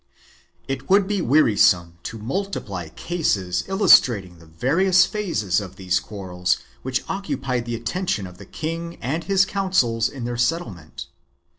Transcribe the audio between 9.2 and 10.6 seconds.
his councils in their